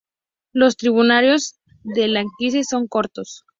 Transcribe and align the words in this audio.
Los 0.51 0.77
tributarios 0.77 1.59
del 1.83 2.13
Llanquihue 2.13 2.63
son 2.63 2.87
cortos. 2.87 3.43